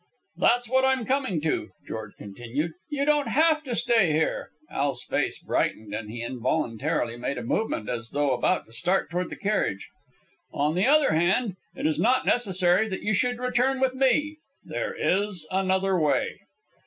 [0.37, 2.71] "That's what I'm coming to," George continued.
[2.89, 7.87] "You don't have to stay here." (Al's face brightened, and he involuntarily made a movement,
[7.87, 9.89] as though about to start toward the carriage.)
[10.51, 14.37] "On the other hand, it is not necessary that you should return with me.
[14.65, 16.39] There is another way."